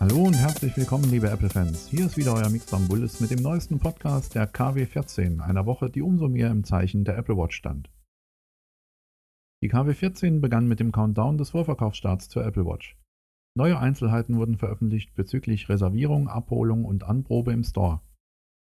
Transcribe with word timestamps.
Hallo 0.00 0.22
und 0.22 0.34
herzlich 0.34 0.76
willkommen, 0.76 1.10
liebe 1.10 1.28
Apple-Fans. 1.28 1.88
Hier 1.88 2.06
ist 2.06 2.16
wieder 2.16 2.32
euer 2.32 2.50
Mixbam 2.50 2.86
Bullis 2.86 3.18
mit 3.18 3.32
dem 3.32 3.42
neuesten 3.42 3.80
Podcast 3.80 4.36
der 4.36 4.48
KW14, 4.48 5.40
einer 5.40 5.66
Woche, 5.66 5.90
die 5.90 6.02
umso 6.02 6.28
mehr 6.28 6.52
im 6.52 6.62
Zeichen 6.62 7.04
der 7.04 7.18
Apple 7.18 7.36
Watch 7.36 7.56
stand. 7.56 7.90
Die 9.60 9.68
KW14 9.68 10.40
begann 10.40 10.68
mit 10.68 10.78
dem 10.78 10.92
Countdown 10.92 11.36
des 11.36 11.50
Vorverkaufsstarts 11.50 12.28
zur 12.28 12.46
Apple 12.46 12.64
Watch. 12.64 12.96
Neue 13.56 13.76
Einzelheiten 13.76 14.36
wurden 14.36 14.56
veröffentlicht 14.56 15.16
bezüglich 15.16 15.68
Reservierung, 15.68 16.28
Abholung 16.28 16.84
und 16.84 17.02
Anprobe 17.02 17.52
im 17.52 17.64
Store. 17.64 18.00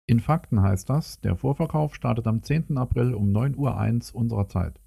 In 0.07 0.21
Fakten 0.21 0.61
heißt 0.61 0.89
das, 0.89 1.19
der 1.19 1.35
Vorverkauf 1.35 1.95
startet 1.95 2.27
am 2.27 2.43
10. 2.43 2.77
April 2.77 3.13
um 3.13 3.33
9.01 3.33 4.13
Uhr 4.13 4.21
unserer 4.21 4.47
Zeit. 4.47 4.79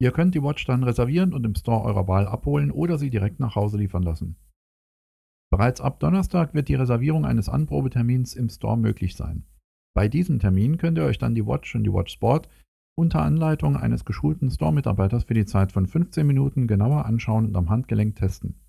Ihr 0.00 0.10
könnt 0.10 0.34
die 0.34 0.42
Watch 0.42 0.64
dann 0.64 0.82
reservieren 0.82 1.32
und 1.32 1.46
im 1.46 1.54
Store 1.54 1.84
eurer 1.84 2.08
Wahl 2.08 2.26
abholen 2.26 2.72
oder 2.72 2.98
sie 2.98 3.10
direkt 3.10 3.38
nach 3.38 3.54
Hause 3.54 3.78
liefern 3.78 4.02
lassen. 4.02 4.34
Bereits 5.52 5.80
ab 5.80 5.98
Donnerstag 5.98 6.54
wird 6.54 6.68
die 6.68 6.76
Reservierung 6.76 7.24
eines 7.24 7.48
Anprobetermins 7.48 8.34
im 8.34 8.48
Store 8.48 8.78
möglich 8.78 9.16
sein. 9.16 9.44
Bei 9.94 10.08
diesem 10.08 10.38
Termin 10.38 10.78
könnt 10.78 10.96
ihr 10.98 11.04
euch 11.04 11.18
dann 11.18 11.34
die 11.34 11.46
Watch 11.46 11.74
und 11.74 11.84
die 11.84 11.92
Watch 11.92 12.12
Sport 12.12 12.48
unter 12.96 13.22
Anleitung 13.22 13.76
eines 13.76 14.04
geschulten 14.04 14.50
Store-Mitarbeiters 14.50 15.24
für 15.24 15.34
die 15.34 15.46
Zeit 15.46 15.72
von 15.72 15.86
15 15.86 16.26
Minuten 16.26 16.66
genauer 16.66 17.06
anschauen 17.06 17.46
und 17.46 17.56
am 17.56 17.68
Handgelenk 17.70 18.16
testen. 18.16 18.60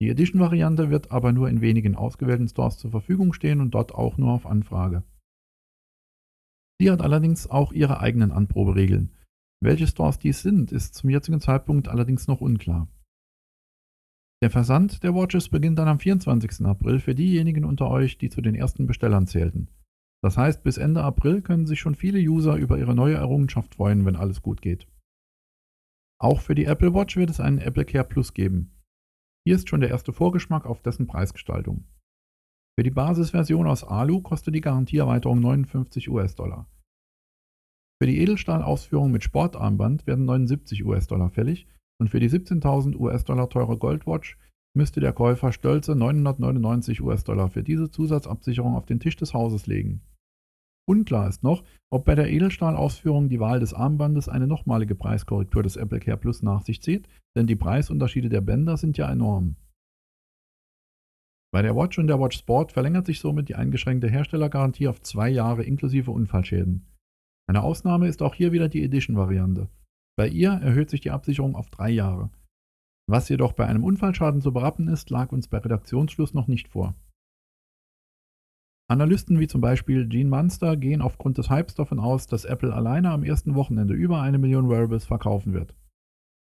Die 0.00 0.08
Edition-Variante 0.08 0.90
wird 0.90 1.10
aber 1.10 1.32
nur 1.32 1.48
in 1.48 1.60
wenigen 1.60 1.96
ausgewählten 1.96 2.48
Stores 2.48 2.78
zur 2.78 2.90
Verfügung 2.90 3.32
stehen 3.32 3.60
und 3.60 3.72
dort 3.72 3.92
auch 3.92 4.16
nur 4.16 4.32
auf 4.32 4.46
Anfrage. 4.46 5.02
Sie 6.80 6.90
hat 6.90 7.02
allerdings 7.02 7.48
auch 7.50 7.72
ihre 7.72 8.00
eigenen 8.00 8.32
Anproberegeln. 8.32 9.12
Welche 9.62 9.86
Stores 9.86 10.18
dies 10.18 10.40
sind, 10.40 10.72
ist 10.72 10.94
zum 10.94 11.10
jetzigen 11.10 11.40
Zeitpunkt 11.40 11.88
allerdings 11.88 12.26
noch 12.28 12.40
unklar. 12.40 12.88
Der 14.42 14.50
Versand 14.50 15.02
der 15.02 15.14
Watches 15.14 15.50
beginnt 15.50 15.78
dann 15.78 15.88
am 15.88 15.98
24. 15.98 16.64
April 16.64 16.98
für 16.98 17.14
diejenigen 17.14 17.64
unter 17.64 17.90
euch, 17.90 18.16
die 18.16 18.30
zu 18.30 18.40
den 18.40 18.54
ersten 18.54 18.86
Bestellern 18.86 19.26
zählten. 19.26 19.68
Das 20.22 20.38
heißt, 20.38 20.62
bis 20.62 20.78
Ende 20.78 21.02
April 21.02 21.42
können 21.42 21.66
sich 21.66 21.80
schon 21.80 21.94
viele 21.94 22.18
User 22.18 22.56
über 22.56 22.78
ihre 22.78 22.94
neue 22.94 23.16
Errungenschaft 23.16 23.74
freuen, 23.74 24.06
wenn 24.06 24.16
alles 24.16 24.40
gut 24.40 24.62
geht. 24.62 24.88
Auch 26.18 26.40
für 26.40 26.54
die 26.54 26.64
Apple 26.64 26.94
Watch 26.94 27.16
wird 27.16 27.30
es 27.30 27.40
einen 27.40 27.58
Apple 27.58 27.84
Care 27.84 28.04
Plus 28.04 28.32
geben. 28.32 28.82
Hier 29.46 29.56
ist 29.56 29.68
schon 29.68 29.80
der 29.80 29.90
erste 29.90 30.12
Vorgeschmack 30.12 30.66
auf 30.66 30.82
dessen 30.82 31.06
Preisgestaltung. 31.06 31.84
Für 32.78 32.84
die 32.84 32.90
Basisversion 32.90 33.66
aus 33.66 33.84
Alu 33.84 34.22
kostet 34.22 34.54
die 34.54 34.60
Garantieerweiterung 34.60 35.40
59 35.40 36.08
US-Dollar. 36.10 36.70
Für 38.00 38.06
die 38.06 38.18
Edelstahlausführung 38.18 39.10
mit 39.10 39.24
Sportarmband 39.24 40.06
werden 40.06 40.24
79 40.24 40.84
US-Dollar 40.84 41.30
fällig 41.30 41.66
und 42.00 42.08
für 42.08 42.18
die 42.18 42.30
17.000 42.30 42.96
US-Dollar 42.96 43.50
teure 43.50 43.76
Goldwatch 43.76 44.38
müsste 44.74 45.00
der 45.00 45.12
Käufer 45.12 45.52
stolze 45.52 45.94
999 45.94 47.02
US-Dollar 47.02 47.50
für 47.50 47.62
diese 47.62 47.90
Zusatzabsicherung 47.90 48.74
auf 48.74 48.86
den 48.86 49.00
Tisch 49.00 49.16
des 49.16 49.34
Hauses 49.34 49.66
legen. 49.66 50.00
Unklar 50.88 51.28
ist 51.28 51.42
noch, 51.42 51.62
ob 51.90 52.06
bei 52.06 52.14
der 52.14 52.30
Edelstahlausführung 52.30 53.28
die 53.28 53.38
Wahl 53.38 53.60
des 53.60 53.74
Armbandes 53.74 54.28
eine 54.28 54.46
nochmalige 54.46 54.94
Preiskorrektur 54.94 55.62
des 55.62 55.76
Apple 55.76 56.00
Care 56.00 56.16
Plus 56.16 56.42
nach 56.42 56.62
sich 56.62 56.80
zieht, 56.82 57.06
denn 57.36 57.46
die 57.46 57.54
Preisunterschiede 57.54 58.28
der 58.28 58.40
Bänder 58.40 58.76
sind 58.76 58.96
ja 58.96 59.10
enorm. 59.10 59.56
Bei 61.52 61.62
der 61.62 61.76
Watch 61.76 61.98
und 61.98 62.06
der 62.06 62.18
Watch 62.18 62.38
Sport 62.38 62.72
verlängert 62.72 63.06
sich 63.06 63.20
somit 63.20 63.48
die 63.48 63.56
eingeschränkte 63.56 64.08
Herstellergarantie 64.08 64.88
auf 64.88 65.02
zwei 65.02 65.28
Jahre 65.28 65.64
inklusive 65.64 66.10
Unfallschäden. 66.12 66.86
Eine 67.48 67.62
Ausnahme 67.62 68.08
ist 68.08 68.22
auch 68.22 68.34
hier 68.34 68.52
wieder 68.52 68.68
die 68.68 68.84
Edition-Variante. 68.84 69.68
Bei 70.16 70.28
ihr 70.28 70.50
erhöht 70.50 70.90
sich 70.90 71.00
die 71.00 71.10
Absicherung 71.10 71.54
auf 71.56 71.70
drei 71.70 71.90
Jahre. 71.90 72.30
Was 73.08 73.28
jedoch 73.28 73.52
bei 73.52 73.66
einem 73.66 73.84
Unfallschaden 73.84 74.40
zu 74.40 74.52
berappen 74.52 74.88
ist, 74.88 75.10
lag 75.10 75.32
uns 75.32 75.48
bei 75.48 75.58
Redaktionsschluss 75.58 76.34
noch 76.34 76.46
nicht 76.46 76.68
vor. 76.68 76.94
Analysten 78.88 79.38
wie 79.38 79.46
zum 79.46 79.60
Beispiel 79.60 80.08
Gene 80.08 80.28
Munster 80.28 80.76
gehen 80.76 81.00
aufgrund 81.00 81.38
des 81.38 81.48
Hypes 81.48 81.74
davon 81.74 82.00
aus, 82.00 82.26
dass 82.26 82.44
Apple 82.44 82.74
alleine 82.74 83.10
am 83.10 83.22
ersten 83.22 83.54
Wochenende 83.54 83.94
über 83.94 84.20
eine 84.20 84.38
Million 84.38 84.68
Wearables 84.68 85.06
verkaufen 85.06 85.52
wird. 85.52 85.74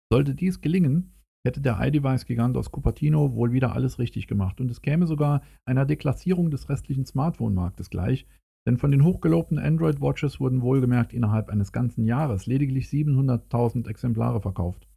Sollte 0.09 0.33
dies 0.33 0.61
gelingen, 0.61 1.13
hätte 1.45 1.59
der 1.61 1.77
iDevice-Gigant 1.79 2.55
aus 2.55 2.71
Cupertino 2.71 3.33
wohl 3.33 3.51
wieder 3.51 3.73
alles 3.73 3.99
richtig 3.99 4.27
gemacht 4.27 4.61
und 4.61 4.71
es 4.71 4.81
käme 4.81 5.07
sogar 5.07 5.41
einer 5.65 5.85
Deklassierung 5.85 6.49
des 6.49 6.69
restlichen 6.69 7.05
Smartphone-Marktes 7.05 7.89
gleich, 7.89 8.25
denn 8.67 8.77
von 8.77 8.91
den 8.91 9.05
hochgelobten 9.05 9.59
Android-Watches 9.59 10.41
wurden 10.41 10.61
wohlgemerkt 10.61 11.13
innerhalb 11.13 11.47
eines 11.47 11.71
ganzen 11.71 12.03
Jahres 12.03 12.47
lediglich 12.47 12.87
700.000 12.87 13.87
Exemplare 13.87 14.41
verkauft. 14.41 14.89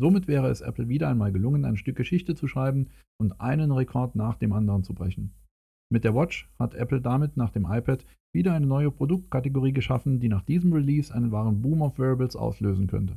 Somit 0.00 0.26
wäre 0.26 0.48
es 0.48 0.62
Apple 0.62 0.88
wieder 0.88 1.08
einmal 1.08 1.30
gelungen, 1.30 1.64
ein 1.64 1.76
Stück 1.76 1.96
Geschichte 1.96 2.34
zu 2.34 2.48
schreiben 2.48 2.88
und 3.20 3.40
einen 3.40 3.70
Rekord 3.70 4.16
nach 4.16 4.34
dem 4.34 4.52
anderen 4.52 4.82
zu 4.82 4.94
brechen. 4.94 5.32
Mit 5.92 6.02
der 6.02 6.16
Watch 6.16 6.50
hat 6.58 6.74
Apple 6.74 7.00
damit 7.00 7.36
nach 7.36 7.50
dem 7.50 7.66
iPad 7.70 8.04
wieder 8.34 8.52
eine 8.52 8.66
neue 8.66 8.90
Produktkategorie 8.90 9.72
geschaffen, 9.72 10.18
die 10.18 10.28
nach 10.28 10.42
diesem 10.42 10.72
Release 10.72 11.14
einen 11.14 11.30
wahren 11.30 11.62
Boom 11.62 11.82
of 11.82 12.00
Wearables 12.00 12.34
auslösen 12.34 12.88
könnte. 12.88 13.16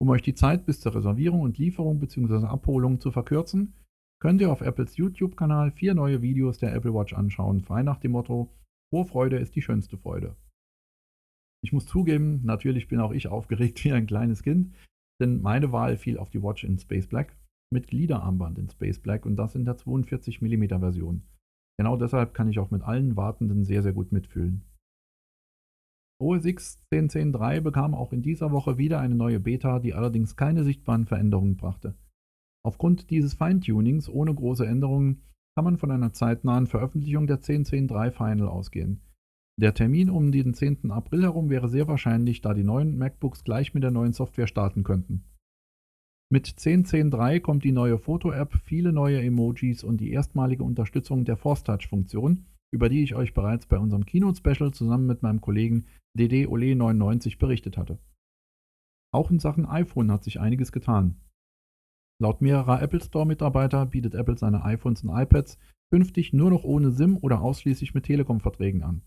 Um 0.00 0.08
euch 0.08 0.22
die 0.22 0.34
Zeit 0.34 0.64
bis 0.64 0.80
zur 0.80 0.94
Reservierung 0.94 1.42
und 1.42 1.58
Lieferung 1.58 2.00
bzw. 2.00 2.46
Abholung 2.46 3.00
zu 3.00 3.10
verkürzen, 3.10 3.74
könnt 4.24 4.40
ihr 4.40 4.50
auf 4.50 4.62
Apples 4.62 4.96
YouTube-Kanal 4.96 5.70
vier 5.72 5.92
neue 5.92 6.22
Videos 6.22 6.56
der 6.56 6.74
Apple 6.74 6.94
Watch 6.94 7.12
anschauen, 7.12 7.60
frei 7.60 7.82
nach 7.82 7.98
dem 7.98 8.12
Motto 8.12 8.48
Vorfreude 8.90 9.36
ist 9.36 9.54
die 9.54 9.60
schönste 9.60 9.98
Freude. 9.98 10.34
Ich 11.62 11.74
muss 11.74 11.84
zugeben, 11.84 12.40
natürlich 12.42 12.88
bin 12.88 13.00
auch 13.00 13.12
ich 13.12 13.28
aufgeregt 13.28 13.84
wie 13.84 13.92
ein 13.92 14.06
kleines 14.06 14.42
Kind, 14.42 14.74
denn 15.20 15.42
meine 15.42 15.72
Wahl 15.72 15.98
fiel 15.98 16.16
auf 16.16 16.30
die 16.30 16.42
Watch 16.42 16.64
in 16.64 16.78
Space 16.78 17.06
Black 17.06 17.36
mit 17.70 17.86
Gliederarmband 17.88 18.58
in 18.58 18.70
Space 18.70 18.98
Black 18.98 19.26
und 19.26 19.36
das 19.36 19.56
in 19.56 19.66
der 19.66 19.76
42 19.76 20.40
mm 20.40 20.68
Version. 20.80 21.28
Genau 21.78 21.98
deshalb 21.98 22.32
kann 22.32 22.48
ich 22.48 22.58
auch 22.58 22.70
mit 22.70 22.80
allen 22.80 23.18
Wartenden 23.18 23.64
sehr, 23.64 23.82
sehr 23.82 23.92
gut 23.92 24.10
mitfühlen. 24.10 24.62
OS 26.18 26.46
X 26.46 26.82
10.10.3 26.90 27.60
bekam 27.60 27.94
auch 27.94 28.14
in 28.14 28.22
dieser 28.22 28.52
Woche 28.52 28.78
wieder 28.78 29.00
eine 29.00 29.16
neue 29.16 29.38
Beta, 29.38 29.80
die 29.80 29.92
allerdings 29.92 30.34
keine 30.34 30.64
sichtbaren 30.64 31.04
Veränderungen 31.04 31.58
brachte. 31.58 31.94
Aufgrund 32.64 33.10
dieses 33.10 33.34
Feintunings 33.34 34.08
ohne 34.08 34.34
große 34.34 34.66
Änderungen 34.66 35.22
kann 35.54 35.64
man 35.64 35.76
von 35.76 35.90
einer 35.90 36.12
zeitnahen 36.12 36.66
Veröffentlichung 36.66 37.26
der 37.26 37.40
10.10.3 37.40 38.10
Final 38.10 38.48
ausgehen. 38.48 39.02
Der 39.60 39.74
Termin 39.74 40.10
um 40.10 40.32
den 40.32 40.54
10. 40.54 40.90
April 40.90 41.22
herum 41.22 41.48
wäre 41.48 41.68
sehr 41.68 41.86
wahrscheinlich, 41.86 42.40
da 42.40 42.54
die 42.54 42.64
neuen 42.64 42.98
MacBooks 42.98 43.44
gleich 43.44 43.72
mit 43.72 43.84
der 43.84 43.92
neuen 43.92 44.12
Software 44.12 44.48
starten 44.48 44.82
könnten. 44.82 45.24
Mit 46.32 46.48
10.10.3 46.48 47.38
kommt 47.40 47.62
die 47.62 47.70
neue 47.70 47.98
Foto-App, 47.98 48.54
viele 48.64 48.92
neue 48.92 49.22
Emojis 49.22 49.84
und 49.84 49.98
die 49.98 50.10
erstmalige 50.10 50.64
Unterstützung 50.64 51.24
der 51.24 51.36
Force 51.36 51.62
Touch-Funktion, 51.62 52.46
über 52.72 52.88
die 52.88 53.04
ich 53.04 53.14
euch 53.14 53.34
bereits 53.34 53.66
bei 53.66 53.78
unserem 53.78 54.04
Keynote-Special 54.04 54.72
zusammen 54.72 55.06
mit 55.06 55.22
meinem 55.22 55.40
Kollegen 55.40 55.86
DD 56.18 56.48
Ole 56.48 56.74
99 56.74 57.38
berichtet 57.38 57.78
hatte. 57.78 57.98
Auch 59.12 59.30
in 59.30 59.38
Sachen 59.38 59.66
iPhone 59.66 60.10
hat 60.10 60.24
sich 60.24 60.40
einiges 60.40 60.72
getan. 60.72 61.20
Laut 62.20 62.40
mehrerer 62.40 62.80
Apple 62.80 63.00
Store-Mitarbeiter 63.00 63.86
bietet 63.86 64.14
Apple 64.14 64.38
seine 64.38 64.64
iPhones 64.64 65.02
und 65.02 65.10
iPads 65.10 65.58
künftig 65.90 66.32
nur 66.32 66.50
noch 66.50 66.64
ohne 66.64 66.90
SIM 66.90 67.16
oder 67.16 67.40
ausschließlich 67.40 67.94
mit 67.94 68.04
Telekom-Verträgen 68.04 68.82
an. 68.82 69.02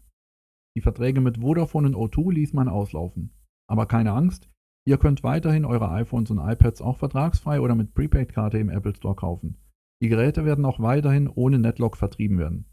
Die 0.75 0.81
Verträge 0.81 1.21
mit 1.21 1.39
Vodafone 1.39 1.87
und 1.87 1.95
O2 1.95 2.33
ließ 2.33 2.53
man 2.53 2.67
auslaufen. 2.67 3.33
Aber 3.69 3.85
keine 3.85 4.11
Angst, 4.13 4.49
ihr 4.85 4.97
könnt 4.97 5.23
weiterhin 5.23 5.65
eure 5.65 5.89
iPhones 5.89 6.31
und 6.31 6.39
iPads 6.39 6.81
auch 6.81 6.97
vertragsfrei 6.97 7.61
oder 7.61 7.75
mit 7.75 7.93
Prepaid-Karte 7.93 8.57
im 8.57 8.69
Apple 8.69 8.95
Store 8.95 9.15
kaufen. 9.15 9.57
Die 10.01 10.09
Geräte 10.09 10.45
werden 10.45 10.65
auch 10.65 10.79
weiterhin 10.79 11.27
ohne 11.27 11.59
Netlock 11.59 11.97
vertrieben 11.97 12.37
werden. 12.37 12.65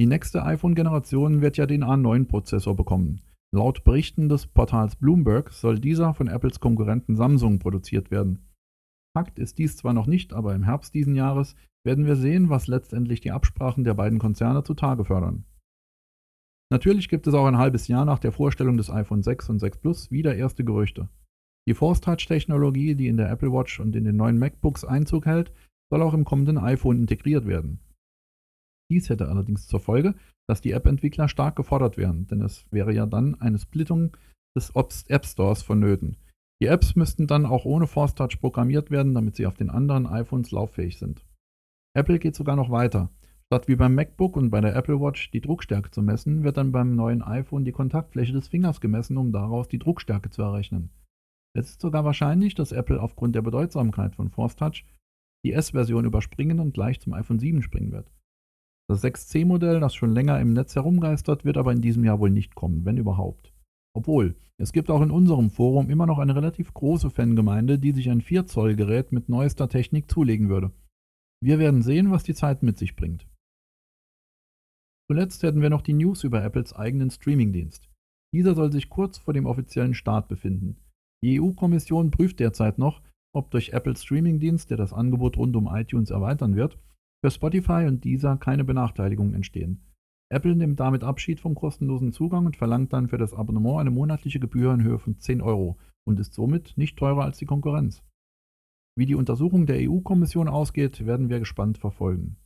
Die 0.00 0.06
nächste 0.06 0.44
iPhone-Generation 0.44 1.40
wird 1.40 1.56
ja 1.56 1.66
den 1.66 1.82
A9-Prozessor 1.82 2.76
bekommen. 2.76 3.22
Laut 3.52 3.82
Berichten 3.82 4.28
des 4.28 4.46
Portals 4.46 4.96
Bloomberg 4.96 5.50
soll 5.50 5.80
dieser 5.80 6.14
von 6.14 6.28
Apples 6.28 6.60
Konkurrenten 6.60 7.16
Samsung 7.16 7.58
produziert 7.58 8.10
werden. 8.10 8.47
Fakt 9.18 9.40
ist 9.40 9.58
dies 9.58 9.76
zwar 9.76 9.94
noch 9.94 10.06
nicht, 10.06 10.32
aber 10.32 10.54
im 10.54 10.62
Herbst 10.62 10.94
diesen 10.94 11.16
Jahres 11.16 11.56
werden 11.84 12.06
wir 12.06 12.14
sehen, 12.14 12.50
was 12.50 12.68
letztendlich 12.68 13.20
die 13.20 13.32
Absprachen 13.32 13.82
der 13.82 13.94
beiden 13.94 14.20
Konzerne 14.20 14.62
zutage 14.62 15.04
fördern. 15.04 15.44
Natürlich 16.70 17.08
gibt 17.08 17.26
es 17.26 17.34
auch 17.34 17.46
ein 17.46 17.58
halbes 17.58 17.88
Jahr 17.88 18.04
nach 18.04 18.20
der 18.20 18.30
Vorstellung 18.30 18.76
des 18.76 18.90
iPhone 18.90 19.24
6 19.24 19.48
und 19.48 19.58
6 19.58 19.78
Plus 19.78 20.10
wieder 20.12 20.36
erste 20.36 20.62
Gerüchte. 20.62 21.08
Die 21.66 21.74
Force 21.74 22.00
Touch 22.00 22.28
Technologie, 22.28 22.94
die 22.94 23.08
in 23.08 23.16
der 23.16 23.28
Apple 23.28 23.52
Watch 23.52 23.80
und 23.80 23.96
in 23.96 24.04
den 24.04 24.14
neuen 24.14 24.38
MacBooks 24.38 24.84
Einzug 24.84 25.26
hält, 25.26 25.50
soll 25.90 26.02
auch 26.02 26.14
im 26.14 26.24
kommenden 26.24 26.56
iPhone 26.56 27.00
integriert 27.00 27.44
werden. 27.44 27.80
Dies 28.88 29.08
hätte 29.08 29.26
allerdings 29.26 29.66
zur 29.66 29.80
Folge, 29.80 30.14
dass 30.48 30.60
die 30.60 30.70
App-Entwickler 30.70 31.28
stark 31.28 31.56
gefordert 31.56 31.96
wären, 31.96 32.28
denn 32.28 32.40
es 32.40 32.70
wäre 32.70 32.94
ja 32.94 33.04
dann 33.04 33.34
eine 33.40 33.58
Splittung 33.58 34.16
des 34.56 34.70
App 35.08 35.26
Stores 35.26 35.62
vonnöten. 35.64 36.18
Die 36.60 36.66
Apps 36.66 36.96
müssten 36.96 37.26
dann 37.26 37.46
auch 37.46 37.64
ohne 37.64 37.86
Force 37.86 38.14
Touch 38.14 38.40
programmiert 38.40 38.90
werden, 38.90 39.14
damit 39.14 39.36
sie 39.36 39.46
auf 39.46 39.54
den 39.54 39.70
anderen 39.70 40.06
iPhones 40.06 40.50
lauffähig 40.50 40.98
sind. 40.98 41.24
Apple 41.94 42.18
geht 42.18 42.34
sogar 42.34 42.56
noch 42.56 42.70
weiter. 42.70 43.10
Statt 43.46 43.68
wie 43.68 43.76
beim 43.76 43.94
MacBook 43.94 44.36
und 44.36 44.50
bei 44.50 44.60
der 44.60 44.76
Apple 44.76 45.00
Watch 45.00 45.30
die 45.30 45.40
Druckstärke 45.40 45.90
zu 45.90 46.02
messen, 46.02 46.42
wird 46.42 46.56
dann 46.56 46.72
beim 46.72 46.96
neuen 46.96 47.22
iPhone 47.22 47.64
die 47.64 47.72
Kontaktfläche 47.72 48.32
des 48.32 48.48
Fingers 48.48 48.80
gemessen, 48.80 49.16
um 49.16 49.32
daraus 49.32 49.68
die 49.68 49.78
Druckstärke 49.78 50.30
zu 50.30 50.42
errechnen. 50.42 50.90
Es 51.56 51.70
ist 51.70 51.80
sogar 51.80 52.04
wahrscheinlich, 52.04 52.54
dass 52.54 52.72
Apple 52.72 53.00
aufgrund 53.00 53.34
der 53.34 53.42
Bedeutsamkeit 53.42 54.16
von 54.16 54.28
Force 54.28 54.56
Touch 54.56 54.84
die 55.44 55.52
S-Version 55.52 56.04
überspringen 56.04 56.60
und 56.60 56.74
gleich 56.74 57.00
zum 57.00 57.14
iPhone 57.14 57.38
7 57.38 57.62
springen 57.62 57.92
wird. 57.92 58.10
Das 58.88 59.02
6C-Modell, 59.02 59.80
das 59.80 59.94
schon 59.94 60.12
länger 60.12 60.40
im 60.40 60.52
Netz 60.52 60.74
herumgeistert, 60.74 61.44
wird 61.44 61.56
aber 61.56 61.72
in 61.72 61.80
diesem 61.80 62.04
Jahr 62.04 62.20
wohl 62.20 62.30
nicht 62.30 62.54
kommen, 62.54 62.84
wenn 62.84 62.96
überhaupt. 62.96 63.52
Obwohl, 63.94 64.36
es 64.58 64.72
gibt 64.72 64.90
auch 64.90 65.02
in 65.02 65.10
unserem 65.10 65.50
Forum 65.50 65.90
immer 65.90 66.06
noch 66.06 66.18
eine 66.18 66.34
relativ 66.34 66.72
große 66.74 67.10
Fangemeinde, 67.10 67.78
die 67.78 67.92
sich 67.92 68.10
ein 68.10 68.22
4-Zoll-Gerät 68.22 69.12
mit 69.12 69.28
neuester 69.28 69.68
Technik 69.68 70.10
zulegen 70.10 70.48
würde. 70.48 70.72
Wir 71.40 71.58
werden 71.58 71.82
sehen, 71.82 72.10
was 72.10 72.24
die 72.24 72.34
Zeit 72.34 72.62
mit 72.62 72.78
sich 72.78 72.96
bringt. 72.96 73.26
Zuletzt 75.10 75.42
hätten 75.42 75.62
wir 75.62 75.70
noch 75.70 75.82
die 75.82 75.94
News 75.94 76.24
über 76.24 76.42
Apples 76.42 76.74
eigenen 76.74 77.10
Streamingdienst. 77.10 77.88
Dieser 78.34 78.54
soll 78.54 78.72
sich 78.72 78.90
kurz 78.90 79.18
vor 79.18 79.32
dem 79.32 79.46
offiziellen 79.46 79.94
Start 79.94 80.28
befinden. 80.28 80.76
Die 81.24 81.40
EU-Kommission 81.40 82.10
prüft 82.10 82.40
derzeit 82.40 82.78
noch, 82.78 83.02
ob 83.34 83.50
durch 83.50 83.72
Apples 83.72 84.02
Streamingdienst, 84.02 84.70
der 84.70 84.76
das 84.76 84.92
Angebot 84.92 85.36
rund 85.36 85.56
um 85.56 85.66
iTunes 85.66 86.10
erweitern 86.10 86.56
wird, 86.56 86.78
für 87.24 87.30
Spotify 87.30 87.86
und 87.86 88.04
Deezer 88.04 88.36
keine 88.36 88.64
Benachteiligungen 88.64 89.34
entstehen. 89.34 89.87
Apple 90.30 90.54
nimmt 90.54 90.78
damit 90.78 91.04
Abschied 91.04 91.40
vom 91.40 91.54
kostenlosen 91.54 92.12
Zugang 92.12 92.44
und 92.44 92.56
verlangt 92.56 92.92
dann 92.92 93.08
für 93.08 93.18
das 93.18 93.32
Abonnement 93.32 93.80
eine 93.80 93.90
monatliche 93.90 94.40
Gebühr 94.40 94.72
in 94.74 94.82
Höhe 94.82 94.98
von 94.98 95.18
10 95.18 95.40
Euro 95.40 95.78
und 96.06 96.20
ist 96.20 96.34
somit 96.34 96.76
nicht 96.76 96.98
teurer 96.98 97.24
als 97.24 97.38
die 97.38 97.46
Konkurrenz. 97.46 98.02
Wie 98.96 99.06
die 99.06 99.14
Untersuchung 99.14 99.66
der 99.66 99.88
EU-Kommission 99.88 100.48
ausgeht, 100.48 101.06
werden 101.06 101.30
wir 101.30 101.38
gespannt 101.38 101.78
verfolgen. 101.78 102.36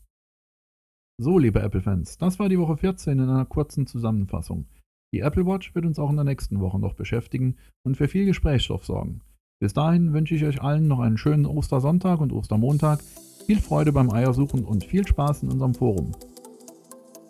So, 1.19 1.39
liebe 1.39 1.61
Apple-Fans, 1.61 2.19
das 2.19 2.39
war 2.39 2.49
die 2.49 2.59
Woche 2.59 2.77
14 2.77 3.19
in 3.19 3.29
einer 3.29 3.47
kurzen 3.47 3.87
Zusammenfassung. 3.87 4.67
Die 5.15 5.21
Apple 5.21 5.47
Watch 5.47 5.75
wird 5.75 5.85
uns 5.85 5.99
auch 5.99 6.11
in 6.11 6.17
der 6.17 6.25
nächsten 6.25 6.61
Woche 6.61 6.79
noch 6.79 6.95
beschäftigen 6.95 7.57
und 7.85 7.97
für 7.97 8.09
viel 8.09 8.27
Gesprächsstoff 8.27 8.85
sorgen. 8.85 9.21
Bis 9.61 9.75
dahin 9.75 10.13
wünsche 10.13 10.35
ich 10.35 10.45
euch 10.45 10.63
allen 10.63 10.89
noch 10.89 11.01
einen 11.01 11.19
schönen 11.19 11.47
Ostersonntag 11.47 12.21
und 12.21 12.33
Ostermontag, 12.33 13.01
viel 13.47 13.61
Freude 13.61 13.93
beim 13.93 14.11
Eiersuchen 14.11 14.65
und 14.65 14.85
viel 14.85 15.07
Spaß 15.07 15.43
in 15.43 15.51
unserem 15.51 15.75
Forum. 15.75 16.13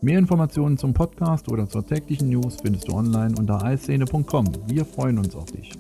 Mehr 0.03 0.19
Informationen 0.19 0.77
zum 0.77 0.93
Podcast 0.93 1.49
oder 1.49 1.69
zur 1.69 1.87
täglichen 1.87 2.29
News 2.29 2.57
findest 2.61 2.89
du 2.89 2.93
online 2.93 3.37
unter 3.39 3.63
eiszene.com. 3.63 4.47
Wir 4.67 4.85
freuen 4.85 5.17
uns 5.19 5.37
auf 5.37 5.45
dich. 5.53 5.71